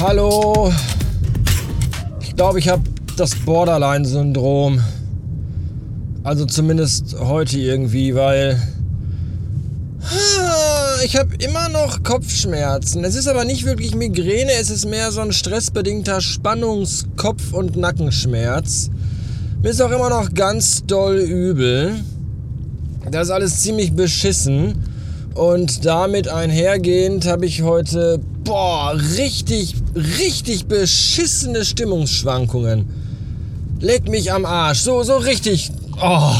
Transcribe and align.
Hallo. 0.00 0.72
Ich 2.22 2.34
glaube, 2.34 2.58
ich 2.58 2.70
habe 2.70 2.82
das 3.18 3.34
Borderline-Syndrom. 3.34 4.80
Also 6.24 6.46
zumindest 6.46 7.16
heute 7.20 7.58
irgendwie, 7.58 8.14
weil 8.14 8.58
ah, 10.02 11.02
ich 11.04 11.18
habe 11.18 11.34
immer 11.44 11.68
noch 11.68 12.02
Kopfschmerzen. 12.02 13.04
Es 13.04 13.14
ist 13.14 13.28
aber 13.28 13.44
nicht 13.44 13.66
wirklich 13.66 13.94
Migräne, 13.94 14.52
es 14.58 14.70
ist 14.70 14.86
mehr 14.86 15.12
so 15.12 15.20
ein 15.20 15.32
stressbedingter 15.32 16.22
Spannungs-, 16.22 17.04
Kopf- 17.18 17.52
und 17.52 17.76
Nackenschmerz. 17.76 18.88
Mir 19.62 19.68
ist 19.68 19.82
auch 19.82 19.90
immer 19.90 20.08
noch 20.08 20.32
ganz 20.32 20.86
doll 20.86 21.18
übel. 21.18 21.96
Das 23.10 23.26
ist 23.26 23.32
alles 23.32 23.60
ziemlich 23.60 23.92
beschissen. 23.92 24.82
Und 25.34 25.84
damit 25.84 26.28
einhergehend 26.28 27.26
habe 27.26 27.44
ich 27.44 27.62
heute, 27.62 28.20
boah, 28.50 28.96
richtig, 29.16 29.76
richtig 29.94 30.66
beschissene 30.66 31.64
Stimmungsschwankungen. 31.64 32.84
Leck 33.78 34.08
mich 34.08 34.32
am 34.32 34.44
Arsch. 34.44 34.80
So, 34.80 35.04
so 35.04 35.18
richtig. 35.18 35.70
Oh. 36.02 36.34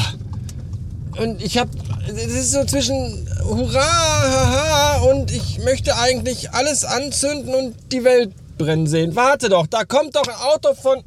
Und 1.23 1.41
ich 1.41 1.56
habe, 1.56 1.70
es 2.09 2.34
ist 2.34 2.50
so 2.50 2.64
zwischen 2.64 3.28
Hurra, 3.45 3.80
haha 3.80 4.98
und 5.12 5.30
ich 5.30 5.60
möchte 5.62 5.96
eigentlich 5.96 6.50
alles 6.50 6.84
anzünden 6.84 7.55
und 7.55 7.77
die 7.92 8.02
Welt 8.02 8.33
brennen 8.58 8.88
sehen. 8.88 9.14
Warte 9.14 9.48
doch, 9.48 9.69
da 9.69 9.84
kommt 9.84 10.16
doch 10.16 10.27
ein 10.27 10.34
Auto 10.52 10.74
von 10.74 11.05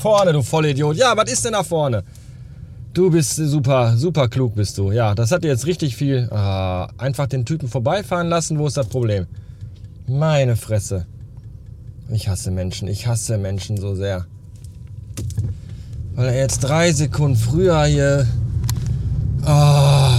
vorne, 0.00 0.32
du 0.32 0.42
Vollidiot. 0.42 0.96
Ja, 0.96 1.14
was 1.14 1.30
ist 1.30 1.44
denn 1.44 1.52
da 1.52 1.62
vorne? 1.62 2.04
Du 2.94 3.10
bist 3.10 3.36
super, 3.36 3.98
super 3.98 4.28
klug 4.28 4.54
bist 4.54 4.78
du. 4.78 4.92
Ja, 4.92 5.14
das 5.14 5.30
hat 5.30 5.44
jetzt 5.44 5.66
richtig 5.66 5.94
viel. 5.94 6.28
Ah, 6.30 6.88
einfach 6.96 7.26
den 7.26 7.44
Typen 7.44 7.68
vorbeifahren 7.68 8.30
lassen, 8.30 8.58
wo 8.58 8.66
ist 8.66 8.78
das 8.78 8.86
Problem? 8.86 9.26
Meine 10.12 10.56
Fresse. 10.56 11.06
Ich 12.10 12.28
hasse 12.28 12.50
Menschen, 12.50 12.86
ich 12.86 13.06
hasse 13.06 13.38
Menschen 13.38 13.78
so 13.78 13.94
sehr. 13.94 14.26
Weil 16.14 16.28
er 16.28 16.36
jetzt 16.36 16.58
drei 16.58 16.92
Sekunden 16.92 17.36
früher 17.36 17.82
hier. 17.86 18.26
Oh. 19.46 20.10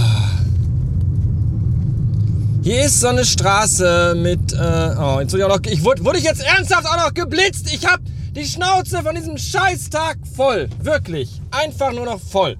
Hier 2.62 2.84
ist 2.86 3.00
so 3.00 3.06
eine 3.06 3.24
Straße 3.24 4.16
mit. 4.16 4.52
Äh, 4.52 4.96
oh, 4.98 5.20
jetzt 5.20 5.32
wurde 5.32 5.38
ich, 5.38 5.44
auch 5.44 5.48
noch, 5.48 5.60
ich 5.64 5.84
wurde, 5.84 6.04
wurde 6.04 6.18
ich 6.18 6.24
jetzt 6.24 6.42
ernsthaft 6.42 6.86
auch 6.86 6.96
noch 6.96 7.14
geblitzt? 7.14 7.72
Ich 7.72 7.86
hab 7.86 8.00
die 8.34 8.44
Schnauze 8.44 9.00
von 9.00 9.14
diesem 9.14 9.38
Scheißtag 9.38 10.16
voll. 10.34 10.68
Wirklich. 10.82 11.40
Einfach 11.52 11.92
nur 11.92 12.06
noch 12.06 12.20
voll. 12.20 12.56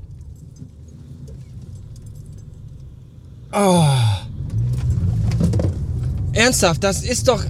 Oh. 3.53 3.89
Ernsthaft, 6.35 6.83
das 6.83 7.03
ist 7.03 7.29
doch. 7.29 7.43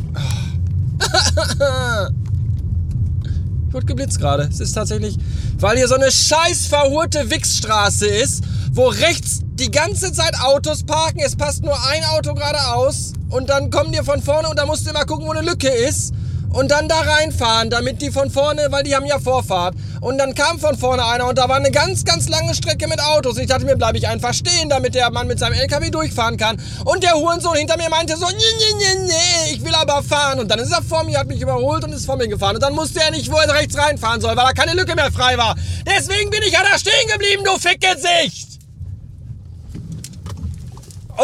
ich 3.66 3.72
wurde 3.72 3.86
geblitzt 3.86 4.18
gerade. 4.20 4.42
Es 4.44 4.60
ist 4.60 4.74
tatsächlich, 4.74 5.16
weil 5.58 5.77
hier 5.77 5.88
so 5.88 5.94
eine 5.94 6.10
scheiß 6.10 6.66
verhurte 6.66 7.30
Wichsstraße 7.30 8.06
ist, 8.06 8.44
wo 8.72 8.86
rechts 8.88 9.40
die 9.55 9.70
ganze 9.70 10.12
Zeit 10.12 10.38
Autos 10.40 10.82
parken. 10.84 11.20
Es 11.24 11.34
passt 11.34 11.62
nur 11.64 11.77
ein 11.88 12.05
Auto 12.05 12.34
geradeaus 12.34 13.14
und 13.30 13.48
dann 13.48 13.70
kommen 13.70 13.92
die 13.92 14.05
von 14.05 14.22
vorne 14.22 14.48
und 14.48 14.58
da 14.58 14.66
musst 14.66 14.84
du 14.86 14.90
immer 14.90 15.06
gucken, 15.06 15.27
wo 15.27 15.32
eine 15.32 15.48
Lücke 15.48 15.68
ist 15.68 16.12
und 16.55 16.70
dann 16.70 16.88
da 16.88 17.00
reinfahren, 17.00 17.69
damit 17.69 18.00
die 18.00 18.10
von 18.10 18.30
vorne, 18.30 18.69
weil 18.70 18.84
die 18.84 18.94
haben 18.94 19.06
ja 19.06 19.19
Vorfahrt. 19.19 19.74
Und 20.00 20.19
dann 20.19 20.34
kam 20.34 20.58
von 20.61 20.77
vorne 20.77 21.05
einer 21.05 21.27
und 21.27 21.36
da 21.36 21.48
war 21.48 21.56
eine 21.56 21.70
ganz, 21.70 22.05
ganz 22.05 22.28
lange 22.28 22.55
Strecke 22.55 22.86
mit 22.86 23.00
Autos. 23.00 23.38
Ich 23.38 23.46
dachte 23.46 23.64
mir, 23.64 23.77
bleibe 23.77 23.98
ich 23.98 24.06
einfach 24.06 24.33
stehen, 24.33 24.69
damit 24.69 24.94
der 24.94 25.11
Mann 25.11 25.27
mit 25.27 25.38
seinem 25.38 25.55
LKW 25.55 25.91
durchfahren 25.91 26.36
kann. 26.36 26.61
Und 26.84 27.02
der 27.02 27.14
Hurensohn 27.14 27.56
hinter 27.56 27.77
mir 27.77 27.90
meinte 27.90 28.17
so, 28.17 28.27
nee, 28.27 28.34
nee, 28.34 28.74
nee, 28.79 29.06
nee, 29.06 29.52
ich 29.55 29.64
will 29.64 29.74
aber 29.74 30.02
fahren. 30.02 30.40
Und 30.40 30.48
dann 30.48 30.61
ist 30.61 30.73
er 30.73 30.83
vor 30.83 31.05
mir, 31.05 31.18
hat 31.18 31.27
mich 31.27 31.40
überholt 31.40 31.84
und 31.84 31.92
ist 31.92 32.06
vor 32.06 32.17
mir 32.17 32.29
gefahren. 32.29 32.55
Und 32.55 32.62
dann 32.62 32.74
musste 32.74 33.00
er 33.00 33.11
nicht, 33.11 33.33
wo 33.33 33.36
er 33.36 33.52
rechts 33.52 33.77
reinfahren 33.77 34.20
soll, 34.20 34.36
weil 34.36 34.45
da 34.45 34.52
keine 34.52 34.74
Lücke 34.74 34.95
mehr 34.95 35.11
frei 35.11 35.36
war. 35.36 35.56
Deswegen 35.86 36.30
bin 36.30 36.42
ich 36.42 36.52
ja 36.52 36.61
da 36.62 36.79
stehen 36.79 37.08
geblieben, 37.11 37.42
du 37.45 37.58
Fickgesicht! 37.58 38.54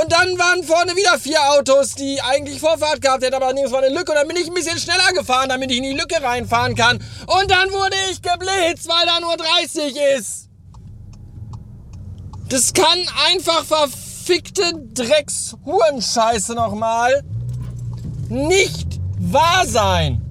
Und 0.00 0.12
dann 0.12 0.38
waren 0.38 0.62
vorne 0.62 0.97
wieder 0.97 1.19
vier 1.19 1.38
Autos, 1.50 1.94
die 1.94 2.21
eigentlich 2.22 2.61
Vorfahrt 2.61 3.03
gehabt 3.03 3.22
hätten, 3.22 3.34
aber 3.34 3.53
nirgends 3.53 3.72
war 3.72 3.83
eine 3.83 3.94
Lücke. 3.94 4.12
Und 4.12 4.19
dann 4.19 4.28
bin 4.28 4.37
ich 4.37 4.47
ein 4.47 4.55
bisschen 4.55 4.78
schneller 4.78 5.12
gefahren, 5.15 5.49
damit 5.49 5.71
ich 5.71 5.78
in 5.78 5.83
die 5.83 5.93
Lücke 5.93 6.22
reinfahren 6.22 6.75
kann. 6.75 6.97
Und 7.27 7.50
dann 7.50 7.71
wurde 7.71 7.97
ich 8.11 8.22
geblitzt, 8.22 8.88
weil 8.88 9.06
da 9.06 9.21
nur 9.21 9.37
30 9.37 9.97
ist. 10.19 10.49
Das 12.49 12.72
kann 12.72 12.99
einfach 13.28 13.65
verfickte 13.65 14.72
Drecks-Hurenscheiße 14.94 16.55
nochmal 16.55 17.22
nicht 18.28 19.00
wahr 19.19 19.67
sein. 19.67 20.30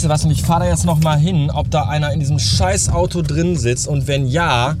Weißt 0.00 0.06
du 0.06 0.14
was, 0.14 0.24
und 0.24 0.30
ich 0.30 0.40
fahre 0.40 0.60
da 0.60 0.70
jetzt 0.70 0.86
noch 0.86 0.98
mal 1.00 1.18
hin, 1.18 1.50
ob 1.50 1.70
da 1.70 1.82
einer 1.82 2.10
in 2.10 2.20
diesem 2.20 2.38
scheiß 2.38 2.88
Auto 2.88 3.20
drin 3.20 3.58
sitzt 3.58 3.86
und 3.86 4.06
wenn 4.06 4.26
ja, 4.26 4.78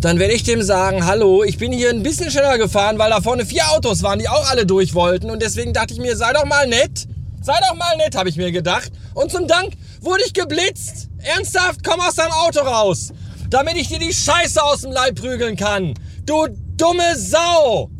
dann 0.00 0.18
werde 0.18 0.32
ich 0.32 0.42
dem 0.42 0.62
sagen, 0.62 1.04
hallo, 1.04 1.44
ich 1.44 1.58
bin 1.58 1.70
hier 1.70 1.90
ein 1.90 2.02
bisschen 2.02 2.30
schneller 2.30 2.56
gefahren, 2.56 2.98
weil 2.98 3.10
da 3.10 3.20
vorne 3.20 3.44
vier 3.44 3.70
Autos 3.72 4.02
waren, 4.02 4.20
die 4.20 4.28
auch 4.30 4.50
alle 4.50 4.64
durch 4.64 4.94
wollten 4.94 5.30
und 5.30 5.42
deswegen 5.42 5.74
dachte 5.74 5.92
ich 5.92 6.00
mir, 6.00 6.16
sei 6.16 6.32
doch 6.32 6.46
mal 6.46 6.66
nett. 6.66 7.08
Sei 7.42 7.52
doch 7.68 7.76
mal 7.76 7.94
nett, 7.98 8.16
habe 8.16 8.30
ich 8.30 8.38
mir 8.38 8.52
gedacht. 8.52 8.90
Und 9.12 9.30
zum 9.30 9.46
Dank 9.46 9.74
wurde 10.00 10.22
ich 10.24 10.32
geblitzt. 10.32 11.10
Ernsthaft, 11.18 11.84
komm 11.84 12.00
aus 12.00 12.14
deinem 12.14 12.32
Auto 12.32 12.60
raus, 12.60 13.12
damit 13.50 13.76
ich 13.76 13.88
dir 13.88 13.98
die 13.98 14.14
Scheiße 14.14 14.62
aus 14.64 14.80
dem 14.80 14.92
Leib 14.92 15.20
prügeln 15.20 15.56
kann. 15.56 15.92
Du 16.24 16.46
dumme 16.78 17.18
Sau. 17.18 17.90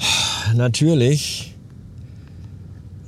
Natürlich 0.56 1.47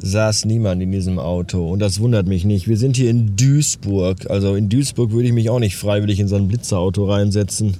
saß 0.03 0.47
niemand 0.47 0.83
in 0.83 0.93
diesem 0.93 1.19
Auto. 1.19 1.71
Und 1.71 1.79
das 1.81 2.01
wundert 2.01 2.27
mich 2.27 2.45
nicht. 2.45 2.69
Wir 2.69 2.77
sind 2.77 2.97
hier 2.97 3.11
in 3.11 3.37
Duisburg. 3.37 4.31
Also 4.31 4.55
in 4.55 4.69
Duisburg 4.69 5.13
würde 5.13 5.29
ich 5.29 5.35
mich 5.35 5.51
auch 5.51 5.59
nicht 5.59 5.77
freiwillig 5.77 6.21
in 6.21 6.29
so 6.29 6.37
ein 6.37 6.49
Blitzerauto 6.49 7.05
reinsetzen. 7.11 7.75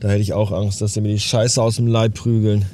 Da 0.00 0.08
hätte 0.08 0.22
ich 0.22 0.32
auch 0.32 0.52
Angst, 0.52 0.80
dass 0.80 0.94
sie 0.94 1.00
mir 1.00 1.12
die 1.12 1.20
Scheiße 1.20 1.60
aus 1.60 1.76
dem 1.76 1.86
Leib 1.86 2.14
prügeln. 2.14 2.64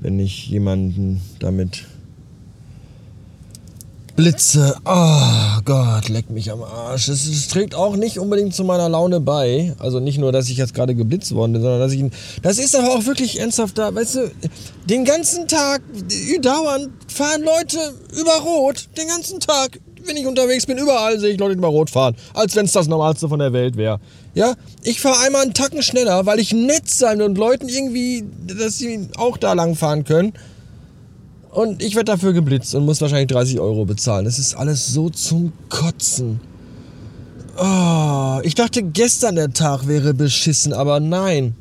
Wenn 0.00 0.18
ich 0.18 0.48
jemanden 0.48 1.20
damit 1.38 1.86
Blitze. 4.16 4.76
Oh 4.84 5.60
Gott, 5.64 6.08
leck 6.08 6.28
mich 6.28 6.50
am 6.50 6.62
Arsch. 6.62 7.08
Es, 7.08 7.26
es, 7.26 7.48
trägt 7.48 7.74
auch 7.74 7.96
nicht 7.96 8.18
unbedingt 8.18 8.54
zu 8.54 8.62
meiner 8.62 8.88
Laune 8.88 9.20
bei. 9.20 9.74
Also 9.78 10.00
nicht 10.00 10.18
nur, 10.18 10.32
dass 10.32 10.48
ich 10.48 10.58
jetzt 10.58 10.74
gerade 10.74 10.94
geblitzt 10.94 11.34
worden 11.34 11.52
bin, 11.52 11.62
sondern 11.62 11.80
dass 11.80 11.92
ich. 11.92 12.04
Das 12.42 12.58
ist 12.58 12.76
aber 12.76 12.94
auch 12.94 13.06
wirklich 13.06 13.40
ernsthaft 13.40 13.78
da. 13.78 13.94
Weißt 13.94 14.16
du, 14.16 14.30
den 14.84 15.04
ganzen 15.04 15.48
Tag, 15.48 15.82
dauernd 16.42 16.90
fahren 17.08 17.42
Leute 17.42 17.78
über 18.18 18.32
Rot. 18.44 18.88
Den 18.98 19.08
ganzen 19.08 19.40
Tag, 19.40 19.80
wenn 20.04 20.16
ich 20.16 20.26
unterwegs 20.26 20.66
bin, 20.66 20.76
überall 20.76 21.18
sehe 21.18 21.30
ich 21.30 21.38
Leute 21.38 21.54
über 21.54 21.68
Rot 21.68 21.88
fahren. 21.88 22.14
Als 22.34 22.54
wenn 22.54 22.66
es 22.66 22.72
das 22.72 22.88
Normalste 22.88 23.28
von 23.30 23.38
der 23.38 23.54
Welt 23.54 23.76
wäre. 23.76 23.98
Ja, 24.34 24.54
ich 24.82 25.00
fahre 25.00 25.20
einmal 25.24 25.42
einen 25.42 25.54
Tacken 25.54 25.82
schneller, 25.82 26.26
weil 26.26 26.38
ich 26.38 26.52
nett 26.52 26.88
sein 26.88 27.18
will 27.18 27.26
und 27.26 27.38
Leuten 27.38 27.68
irgendwie, 27.68 28.24
dass 28.46 28.78
sie 28.78 29.08
auch 29.16 29.38
da 29.38 29.54
lang 29.54 29.74
fahren 29.74 30.04
können. 30.04 30.34
Und 31.52 31.82
ich 31.82 31.94
werde 31.94 32.12
dafür 32.12 32.32
geblitzt 32.32 32.74
und 32.74 32.86
muss 32.86 33.02
wahrscheinlich 33.02 33.28
30 33.28 33.60
Euro 33.60 33.84
bezahlen. 33.84 34.24
Das 34.24 34.38
ist 34.38 34.54
alles 34.54 34.88
so 34.88 35.10
zum 35.10 35.52
Kotzen. 35.68 36.40
Oh, 37.58 38.40
ich 38.42 38.54
dachte 38.54 38.82
gestern 38.82 39.34
der 39.34 39.52
Tag 39.52 39.86
wäre 39.86 40.14
beschissen, 40.14 40.72
aber 40.72 40.98
nein. 40.98 41.54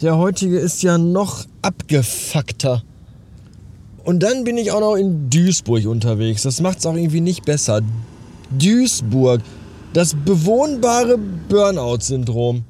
Der 0.00 0.16
heutige 0.16 0.58
ist 0.58 0.84
ja 0.84 0.96
noch 0.96 1.44
abgefuckter. 1.62 2.84
Und 4.04 4.22
dann 4.22 4.44
bin 4.44 4.56
ich 4.56 4.70
auch 4.70 4.80
noch 4.80 4.94
in 4.94 5.28
Duisburg 5.28 5.86
unterwegs. 5.86 6.44
Das 6.44 6.60
macht 6.60 6.78
es 6.78 6.86
auch 6.86 6.94
irgendwie 6.94 7.20
nicht 7.20 7.44
besser. 7.44 7.80
Duisburg. 8.56 9.40
Das 9.94 10.14
bewohnbare 10.14 11.18
Burnout-Syndrom. 11.48 12.62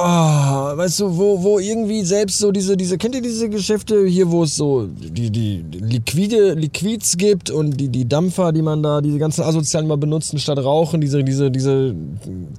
Oh, 0.00 0.76
weißt 0.76 1.00
du, 1.00 1.16
wo, 1.16 1.42
wo 1.42 1.58
irgendwie 1.58 2.04
selbst 2.04 2.38
so 2.38 2.52
diese, 2.52 2.76
diese, 2.76 2.96
kennt 2.98 3.16
ihr 3.16 3.20
diese 3.20 3.48
Geschäfte 3.48 4.06
hier, 4.06 4.30
wo 4.30 4.44
es 4.44 4.54
so 4.54 4.86
die, 4.86 5.28
die 5.28 5.64
liquide, 5.72 6.52
Liquids 6.52 7.16
gibt 7.16 7.50
und 7.50 7.76
die, 7.80 7.88
die 7.88 8.08
Dampfer, 8.08 8.52
die 8.52 8.62
man 8.62 8.80
da, 8.80 9.00
diese 9.00 9.18
ganzen 9.18 9.42
Asozialen 9.42 9.88
mal 9.88 9.96
benutzen 9.96 10.38
statt 10.38 10.58
Rauchen, 10.58 11.00
diese, 11.00 11.24
diese, 11.24 11.50
diese 11.50 11.96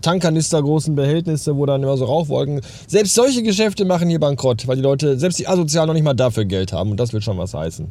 Tankkanister, 0.01 0.61
großen 0.61 0.95
Behältnisse, 0.95 1.55
wo 1.55 1.65
dann 1.65 1.81
immer 1.81 1.95
so 1.95 2.03
Rauchwolken. 2.03 2.59
Selbst 2.87 3.15
solche 3.15 3.41
Geschäfte 3.41 3.85
machen 3.85 4.09
hier 4.09 4.19
bankrott, 4.19 4.67
weil 4.67 4.75
die 4.75 4.81
Leute, 4.81 5.17
selbst 5.17 5.39
die 5.39 5.47
Asozialen 5.47 5.87
noch 5.87 5.93
nicht 5.93 6.03
mal 6.03 6.13
dafür 6.13 6.43
Geld 6.43 6.73
haben 6.73 6.91
und 6.91 6.99
das 6.99 7.13
will 7.13 7.21
schon 7.21 7.37
was 7.37 7.53
heißen. 7.53 7.87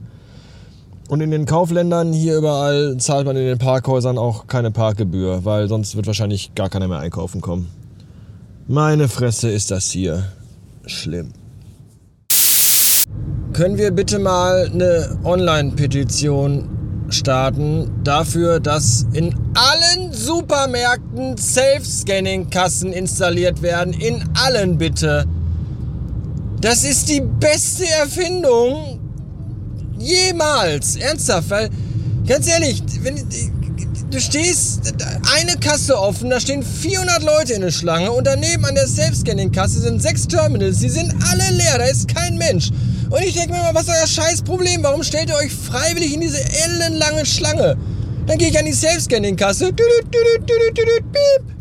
Und 1.09 1.23
in 1.23 1.31
den 1.31 1.47
Kaufländern 1.47 2.12
hier 2.12 2.37
überall 2.37 2.99
zahlt 2.99 3.25
man 3.25 3.35
in 3.35 3.47
den 3.47 3.56
Parkhäusern 3.56 4.19
auch 4.19 4.47
keine 4.47 4.71
Parkgebühr, 4.71 5.47
weil 5.47 5.69
sonst 5.69 5.97
wird 5.97 6.06
wahrscheinlich 6.06 6.55
gar 6.55 6.69
keiner 6.69 6.87
mehr 6.87 6.99
einkaufen 6.99 7.41
kommen. 7.41 7.78
Meine 8.70 9.09
Fresse 9.09 9.49
ist 9.49 9.70
das 9.70 9.91
hier 9.91 10.31
schlimm. 10.85 11.32
können 13.55 13.79
wir 13.79 13.91
bitte 13.93 14.19
mal 14.19 14.70
eine 14.70 15.19
Online-Petition 15.25 16.69
starten 17.09 17.91
dafür, 18.05 18.61
dass 18.61 19.06
in 19.15 19.35
allen 19.55 20.12
Supermärkten 20.12 21.38
Self-Scanning-Kassen 21.38 22.93
installiert 22.93 23.62
werden. 23.62 23.94
In 23.94 24.23
allen 24.35 24.76
bitte. 24.76 25.25
Das 26.61 26.85
ist 26.85 27.09
die 27.09 27.23
beste 27.23 27.88
Erfindung 27.88 29.00
jemals. 29.99 30.97
Ernsthaft, 30.97 31.49
weil, 31.49 31.71
ganz 32.26 32.47
ehrlich, 32.47 32.82
wenn 33.00 33.17
du 34.11 34.21
stehst, 34.21 34.95
eine 35.37 35.57
Kasse 35.57 35.99
offen, 35.99 36.31
da 36.31 36.41
stehen 36.41 36.63
400 36.63 37.23
Leute 37.23 37.55
in 37.55 37.61
der 37.61 37.71
Schlange 37.71 38.11
und 38.11 38.27
daneben 38.27 38.65
an 38.65 38.75
der 38.75 38.87
Self-Scanning-Kasse 38.87 39.81
sind 39.81 40.03
sechs 40.03 40.27
Terminals, 40.27 40.79
die 40.79 40.89
sind 40.89 41.15
alle 41.31 41.51
leer, 41.57 41.79
da 41.79 41.85
ist 41.85 42.09
kein 42.09 42.37
Mensch. 42.39 42.71
Und 43.11 43.23
ich 43.23 43.35
denke 43.35 43.53
mir 43.53 43.63
mal, 43.63 43.75
was 43.75 43.85
ist 43.85 43.91
euer 43.91 44.07
scheiß 44.07 44.43
Problem? 44.43 44.83
Warum 44.83 45.03
stellt 45.03 45.31
ihr 45.31 45.37
euch 45.37 45.53
freiwillig 45.53 46.15
in 46.15 46.21
diese 46.21 46.41
ellenlange 46.65 47.25
Schlange? 47.25 47.77
Dann 48.27 48.37
gehe 48.37 48.49
ich 48.49 48.59
an 48.59 48.67
die 48.67 48.75
Self-Scanning-Kasse, 48.75 49.73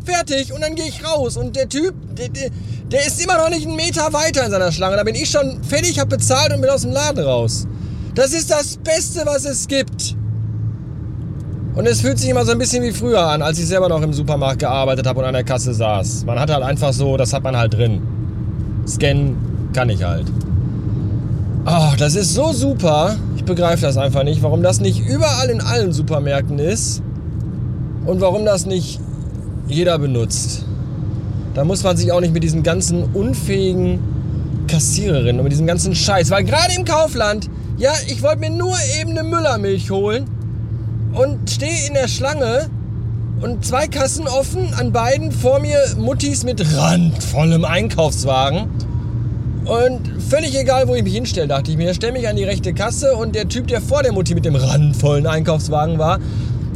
fertig, 0.04 0.52
und 0.52 0.60
dann 0.60 0.74
gehe 0.74 0.86
ich 0.86 1.04
raus. 1.04 1.38
Und 1.38 1.56
der 1.56 1.68
Typ, 1.68 1.94
der, 2.14 2.28
der, 2.28 3.06
ist 3.06 3.22
immer 3.22 3.38
noch 3.38 3.48
nicht 3.48 3.66
einen 3.66 3.76
Meter 3.76 4.12
weiter 4.12 4.44
in 4.44 4.50
seiner 4.50 4.72
Schlange. 4.72 4.96
Da 4.96 5.04
bin 5.04 5.14
ich 5.14 5.30
schon 5.30 5.62
fertig, 5.64 5.98
habe 5.98 6.16
bezahlt 6.16 6.52
und 6.52 6.60
bin 6.60 6.68
aus 6.68 6.82
dem 6.82 6.92
Laden 6.92 7.24
raus. 7.24 7.66
Das 8.14 8.32
ist 8.32 8.50
das 8.50 8.76
Beste, 8.76 9.22
was 9.24 9.46
es 9.46 9.66
gibt. 9.66 10.17
Und 11.78 11.86
es 11.86 12.00
fühlt 12.00 12.18
sich 12.18 12.28
immer 12.28 12.44
so 12.44 12.50
ein 12.50 12.58
bisschen 12.58 12.82
wie 12.82 12.90
früher 12.90 13.22
an, 13.22 13.40
als 13.40 13.56
ich 13.60 13.68
selber 13.68 13.88
noch 13.88 14.02
im 14.02 14.12
Supermarkt 14.12 14.58
gearbeitet 14.58 15.06
habe 15.06 15.20
und 15.20 15.26
an 15.26 15.32
der 15.32 15.44
Kasse 15.44 15.72
saß. 15.72 16.24
Man 16.24 16.36
hat 16.40 16.50
halt 16.50 16.64
einfach 16.64 16.92
so, 16.92 17.16
das 17.16 17.32
hat 17.32 17.44
man 17.44 17.56
halt 17.56 17.74
drin. 17.74 18.02
Scannen 18.84 19.36
kann 19.72 19.88
ich 19.88 20.02
halt. 20.02 20.26
Oh, 21.66 21.92
das 21.96 22.16
ist 22.16 22.34
so 22.34 22.50
super. 22.52 23.14
Ich 23.36 23.44
begreife 23.44 23.82
das 23.82 23.96
einfach 23.96 24.24
nicht, 24.24 24.42
warum 24.42 24.60
das 24.60 24.80
nicht 24.80 25.06
überall 25.06 25.50
in 25.50 25.60
allen 25.60 25.92
Supermärkten 25.92 26.58
ist 26.58 27.00
und 28.06 28.20
warum 28.20 28.44
das 28.44 28.66
nicht 28.66 28.98
jeder 29.68 30.00
benutzt. 30.00 30.64
Da 31.54 31.62
muss 31.62 31.84
man 31.84 31.96
sich 31.96 32.10
auch 32.10 32.20
nicht 32.20 32.34
mit 32.34 32.42
diesen 32.42 32.64
ganzen 32.64 33.04
unfähigen 33.14 34.00
Kassiererinnen 34.66 35.36
und 35.36 35.44
mit 35.44 35.52
diesem 35.52 35.68
ganzen 35.68 35.94
Scheiß, 35.94 36.28
weil 36.32 36.42
gerade 36.42 36.74
im 36.76 36.84
Kaufland, 36.84 37.48
ja, 37.76 37.92
ich 38.08 38.20
wollte 38.20 38.40
mir 38.40 38.50
nur 38.50 38.74
eben 39.00 39.10
eine 39.10 39.22
Müllermilch 39.22 39.92
holen 39.92 40.37
und 41.12 41.50
stehe 41.50 41.86
in 41.86 41.94
der 41.94 42.08
Schlange 42.08 42.68
und 43.40 43.64
zwei 43.64 43.86
Kassen 43.86 44.26
offen, 44.26 44.74
an 44.74 44.92
beiden 44.92 45.32
vor 45.32 45.60
mir 45.60 45.78
Muttis 45.96 46.44
mit 46.44 46.64
randvollem 46.76 47.64
Einkaufswagen. 47.64 48.68
Und 49.64 50.00
völlig 50.28 50.58
egal, 50.58 50.88
wo 50.88 50.94
ich 50.94 51.02
mich 51.02 51.14
hinstelle, 51.14 51.46
dachte 51.46 51.70
ich 51.70 51.76
mir, 51.76 51.92
stelle 51.94 52.14
mich 52.14 52.26
an 52.26 52.36
die 52.36 52.44
rechte 52.44 52.72
Kasse 52.72 53.14
und 53.14 53.34
der 53.34 53.48
Typ, 53.48 53.68
der 53.68 53.80
vor 53.80 54.02
der 54.02 54.12
Mutti 54.12 54.34
mit 54.34 54.44
dem 54.44 54.56
randvollen 54.56 55.26
Einkaufswagen 55.26 55.98
war, 55.98 56.18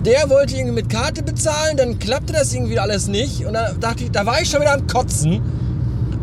der 0.05 0.29
wollte 0.29 0.57
irgendwie 0.57 0.75
mit 0.75 0.91
Karte 0.91 1.23
bezahlen, 1.23 1.77
dann 1.77 1.99
klappte 1.99 2.33
das 2.33 2.53
irgendwie 2.53 2.79
alles 2.79 3.09
nicht 3.09 3.47
und 3.47 3.55
da 3.55 3.73
dachte 3.81 4.05
ich, 4.05 4.11
da 4.11 4.27
war 4.27 4.41
ich 4.41 4.49
schon 4.51 4.61
wieder 4.61 4.75
am 4.75 4.87
Kotzen. 4.87 5.41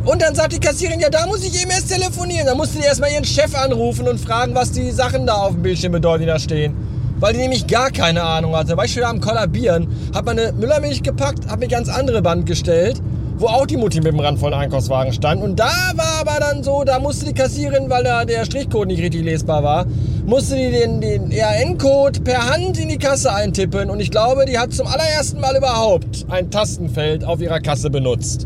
Und 0.05 0.21
dann 0.21 0.33
sagt 0.33 0.53
die 0.53 0.59
Kassierin, 0.59 0.99
ja, 0.99 1.09
da 1.09 1.25
muss 1.27 1.43
ich 1.43 1.61
eben 1.61 1.71
erst 1.71 1.89
telefonieren. 1.89 2.45
Da 2.45 2.55
musste 2.55 2.79
die 2.79 2.85
erstmal 2.85 3.11
ihren 3.11 3.25
Chef 3.25 3.53
anrufen 3.53 4.07
und 4.07 4.19
fragen, 4.19 4.55
was 4.55 4.71
die 4.71 4.91
Sachen 4.91 5.27
da 5.27 5.33
auf 5.33 5.53
dem 5.53 5.61
Bildschirm 5.61 5.91
bedeuten, 5.91 6.21
die 6.21 6.27
da 6.27 6.39
stehen. 6.39 6.73
Weil 7.19 7.33
die 7.33 7.39
nämlich 7.39 7.67
gar 7.67 7.91
keine 7.91 8.23
Ahnung 8.23 8.55
hatte. 8.55 8.77
War 8.77 8.85
ich 8.85 8.93
schon 8.93 9.03
am 9.03 9.19
Kollabieren. 9.19 9.87
Hab 10.13 10.25
meine 10.25 10.53
Müllermilch 10.53 11.03
gepackt, 11.03 11.49
hab 11.49 11.59
mir 11.59 11.67
ganz 11.67 11.89
andere 11.89 12.21
Band 12.21 12.45
gestellt 12.45 13.01
wo 13.39 13.47
auch 13.47 13.65
die 13.65 13.77
Mutti 13.77 14.01
mit 14.01 14.11
dem 14.11 14.19
randvollen 14.19 14.53
Einkaufswagen 14.53 15.13
stand. 15.13 15.41
Und 15.41 15.57
da 15.57 15.71
war 15.95 16.19
aber 16.19 16.39
dann 16.39 16.61
so, 16.61 16.83
da 16.83 16.99
musste 16.99 17.25
die 17.25 17.33
Kassierin, 17.33 17.89
weil 17.89 18.03
da 18.03 18.25
der 18.25 18.43
Strichcode 18.43 18.87
nicht 18.87 19.01
richtig 19.01 19.23
lesbar 19.23 19.63
war, 19.63 19.85
musste 20.25 20.57
die 20.57 20.69
den, 20.69 20.99
den 20.99 21.31
ERN-Code 21.31 22.19
per 22.19 22.49
Hand 22.49 22.77
in 22.77 22.89
die 22.89 22.97
Kasse 22.97 23.33
eintippen. 23.33 23.89
Und 23.89 24.01
ich 24.01 24.11
glaube, 24.11 24.45
die 24.45 24.59
hat 24.59 24.73
zum 24.73 24.87
allerersten 24.87 25.39
Mal 25.39 25.55
überhaupt 25.55 26.25
ein 26.29 26.51
Tastenfeld 26.51 27.23
auf 27.23 27.39
ihrer 27.39 27.61
Kasse 27.61 27.89
benutzt. 27.89 28.45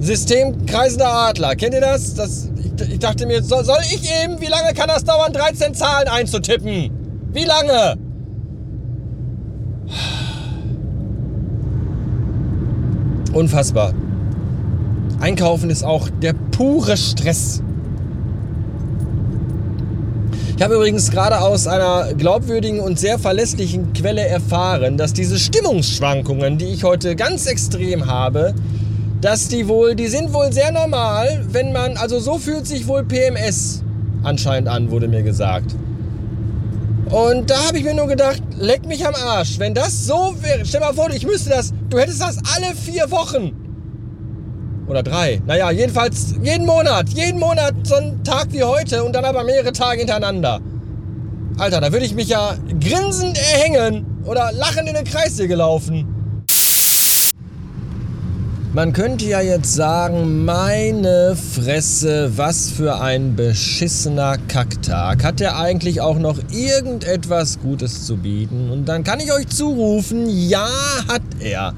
System 0.00 0.66
kreisender 0.66 1.12
Adler. 1.12 1.54
Kennt 1.54 1.74
ihr 1.74 1.80
das? 1.80 2.14
das 2.14 2.50
ich, 2.90 2.98
dachte 2.98 3.26
mir, 3.26 3.40
soll 3.44 3.64
ich 3.84 4.10
eben, 4.24 4.40
wie 4.40 4.46
lange 4.46 4.74
kann 4.74 4.88
das 4.88 5.04
dauern, 5.04 5.32
13 5.32 5.74
Zahlen 5.74 6.08
einzutippen? 6.08 7.01
Wie 7.32 7.44
lange? 7.44 7.96
Unfassbar. 13.32 13.94
Einkaufen 15.20 15.70
ist 15.70 15.82
auch 15.84 16.08
der 16.20 16.34
pure 16.50 16.96
Stress. 16.96 17.62
Ich 20.54 20.62
habe 20.62 20.74
übrigens 20.74 21.10
gerade 21.10 21.40
aus 21.40 21.66
einer 21.66 22.12
glaubwürdigen 22.14 22.80
und 22.80 22.98
sehr 22.98 23.18
verlässlichen 23.18 23.92
Quelle 23.94 24.26
erfahren, 24.26 24.98
dass 24.98 25.12
diese 25.12 25.38
Stimmungsschwankungen, 25.38 26.58
die 26.58 26.66
ich 26.66 26.84
heute 26.84 27.16
ganz 27.16 27.46
extrem 27.46 28.06
habe, 28.06 28.54
dass 29.22 29.48
die 29.48 29.66
wohl, 29.66 29.94
die 29.94 30.08
sind 30.08 30.32
wohl 30.34 30.52
sehr 30.52 30.70
normal, 30.70 31.46
wenn 31.50 31.72
man, 31.72 31.96
also 31.96 32.20
so 32.20 32.36
fühlt 32.36 32.66
sich 32.66 32.86
wohl 32.86 33.02
PMS 33.04 33.82
anscheinend 34.22 34.68
an, 34.68 34.90
wurde 34.90 35.08
mir 35.08 35.22
gesagt. 35.22 35.74
Und 37.12 37.50
da 37.50 37.66
habe 37.66 37.76
ich 37.76 37.84
mir 37.84 37.92
nur 37.92 38.06
gedacht, 38.06 38.42
leck 38.56 38.86
mich 38.86 39.06
am 39.06 39.14
Arsch. 39.14 39.58
Wenn 39.58 39.74
das 39.74 40.06
so 40.06 40.34
wäre, 40.40 40.64
stell 40.64 40.80
mal 40.80 40.94
vor, 40.94 41.10
ich 41.10 41.26
müsste 41.26 41.50
das, 41.50 41.74
du 41.90 41.98
hättest 41.98 42.22
das 42.22 42.38
alle 42.56 42.74
vier 42.74 43.10
Wochen. 43.10 43.52
Oder 44.88 45.02
drei. 45.02 45.42
Naja, 45.46 45.70
jedenfalls 45.70 46.34
jeden 46.42 46.64
Monat. 46.64 47.10
Jeden 47.10 47.38
Monat 47.38 47.74
so 47.84 47.96
einen 47.96 48.24
Tag 48.24 48.46
wie 48.52 48.62
heute 48.62 49.04
und 49.04 49.14
dann 49.14 49.26
aber 49.26 49.44
mehrere 49.44 49.72
Tage 49.72 49.98
hintereinander. 49.98 50.60
Alter, 51.58 51.82
da 51.82 51.92
würde 51.92 52.06
ich 52.06 52.14
mich 52.14 52.28
ja 52.28 52.54
grinsend 52.80 53.36
erhängen 53.36 54.06
oder 54.24 54.50
lachend 54.52 54.88
in 54.88 54.94
den 54.94 55.04
Kreis 55.04 55.36
hier 55.36 55.48
gelaufen. 55.48 56.11
Man 58.74 58.94
könnte 58.94 59.26
ja 59.26 59.42
jetzt 59.42 59.74
sagen, 59.74 60.46
meine 60.46 61.36
Fresse, 61.36 62.32
was 62.38 62.70
für 62.70 63.02
ein 63.02 63.36
beschissener 63.36 64.38
Kacktag. 64.48 65.24
Hat 65.24 65.42
er 65.42 65.58
eigentlich 65.58 66.00
auch 66.00 66.18
noch 66.18 66.38
irgendetwas 66.50 67.60
Gutes 67.60 68.06
zu 68.06 68.16
bieten? 68.16 68.70
Und 68.70 68.86
dann 68.86 69.04
kann 69.04 69.20
ich 69.20 69.30
euch 69.30 69.48
zurufen, 69.48 70.26
ja, 70.26 70.66
hat 71.06 71.20
er. 71.40 71.74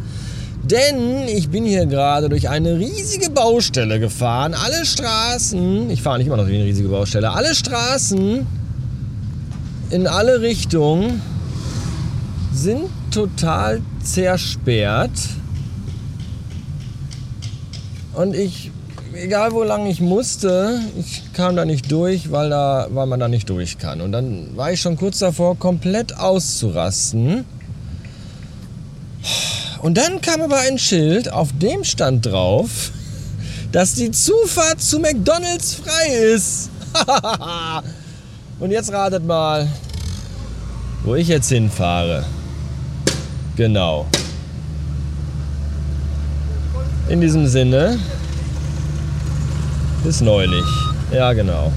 Denn 0.62 1.26
ich 1.26 1.48
bin 1.48 1.64
hier 1.64 1.86
gerade 1.86 2.28
durch 2.28 2.48
eine 2.48 2.78
riesige 2.78 3.28
Baustelle 3.28 3.98
gefahren. 3.98 4.54
Alle 4.54 4.86
Straßen, 4.86 5.90
ich 5.90 6.00
fahre 6.00 6.18
nicht 6.18 6.28
immer 6.28 6.36
noch 6.36 6.44
durch 6.44 6.54
eine 6.54 6.64
riesige 6.64 6.90
Baustelle, 6.90 7.32
alle 7.32 7.56
Straßen 7.56 8.46
in 9.90 10.06
alle 10.06 10.42
Richtungen 10.42 11.20
sind 12.52 12.84
total 13.10 13.82
zersperrt. 14.00 15.10
Und 18.14 18.34
ich, 18.34 18.70
egal 19.14 19.52
wo 19.52 19.62
lang 19.62 19.86
ich 19.86 20.00
musste, 20.00 20.80
ich 20.98 21.32
kam 21.32 21.56
da 21.56 21.64
nicht 21.64 21.90
durch, 21.90 22.30
weil, 22.30 22.50
da, 22.50 22.86
weil 22.90 23.06
man 23.06 23.20
da 23.20 23.28
nicht 23.28 23.50
durch 23.50 23.78
kann. 23.78 24.00
Und 24.00 24.12
dann 24.12 24.56
war 24.56 24.72
ich 24.72 24.80
schon 24.80 24.96
kurz 24.96 25.18
davor, 25.18 25.58
komplett 25.58 26.16
auszurasten. 26.16 27.44
Und 29.82 29.98
dann 29.98 30.20
kam 30.20 30.42
aber 30.42 30.58
ein 30.58 30.78
Schild, 30.78 31.32
auf 31.32 31.50
dem 31.60 31.84
stand 31.84 32.26
drauf, 32.26 32.90
dass 33.72 33.94
die 33.94 34.10
Zufahrt 34.10 34.80
zu 34.80 35.00
McDonald's 35.00 35.74
frei 35.74 36.14
ist. 36.34 36.70
Und 38.60 38.70
jetzt 38.70 38.92
ratet 38.92 39.26
mal, 39.26 39.68
wo 41.02 41.16
ich 41.16 41.28
jetzt 41.28 41.48
hinfahre. 41.48 42.24
Genau. 43.56 44.06
In 47.08 47.20
diesem 47.20 47.46
Sinne, 47.46 47.98
bis 50.04 50.22
neulich. 50.22 50.64
Ja, 51.12 51.34
genau. 51.34 51.70